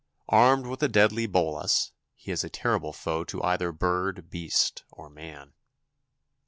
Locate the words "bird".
3.71-4.31